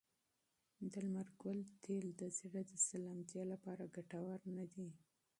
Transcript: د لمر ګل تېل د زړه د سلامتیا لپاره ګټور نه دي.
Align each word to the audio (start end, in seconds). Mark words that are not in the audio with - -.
د 0.91 0.93
لمر 1.05 1.27
ګل 1.41 1.59
تېل 1.83 2.05
د 2.21 2.23
زړه 2.39 2.61
د 2.71 2.73
سلامتیا 2.87 3.43
لپاره 3.53 3.91
ګټور 3.95 4.39
نه 4.57 4.65
دي. 4.73 4.89